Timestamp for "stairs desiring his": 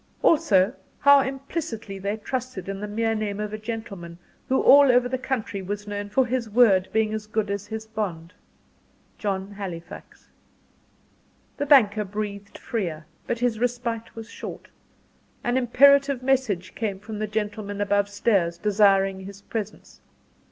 18.09-19.43